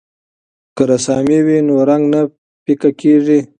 که 0.75 0.83
رسامي 0.91 1.39
وي 1.45 1.57
نو 1.67 1.75
رنګ 1.89 2.03
نه 2.13 2.21
پیکه 2.63 2.89
کیږي. 2.99 3.39